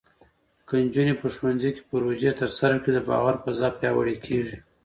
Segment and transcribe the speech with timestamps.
[0.67, 4.57] که نجونې په ښوونځي کې پروژې ترسره کړي، د باور فضا پیاوړې کېږي.